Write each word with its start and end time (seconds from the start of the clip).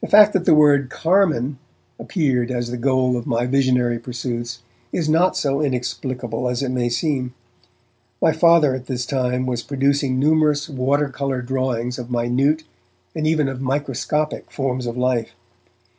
The 0.00 0.06
fact 0.08 0.32
that 0.32 0.46
the 0.46 0.54
word 0.54 0.88
'Carmine' 0.88 1.58
appeared 2.00 2.50
as 2.50 2.70
the 2.70 2.78
goal 2.78 3.14
of 3.14 3.26
my 3.26 3.44
visionary 3.44 3.98
pursuits 3.98 4.62
is 4.90 5.06
not 5.06 5.36
so 5.36 5.60
inexplicable 5.60 6.48
as 6.48 6.62
it 6.62 6.70
may 6.70 6.88
seem. 6.88 7.34
My 8.22 8.32
Father 8.32 8.72
was 8.72 8.80
at 8.80 8.86
this 8.86 9.04
time 9.04 9.46
producing 9.66 10.18
numerous 10.18 10.70
water 10.70 11.10
colour 11.10 11.42
drawings 11.42 11.98
of 11.98 12.10
minute 12.10 12.64
and 13.14 13.26
even 13.26 13.48
of 13.50 13.60
microscopic 13.60 14.50
forms 14.50 14.86
of 14.86 14.96
life. 14.96 15.32